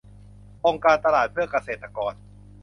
[0.65, 2.13] องค์การตลาดเพื่อเกษตรกร